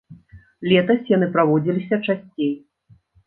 Летась 0.71 1.11
яны 1.15 1.27
праводзіліся 1.35 1.95
часцей. 2.07 2.51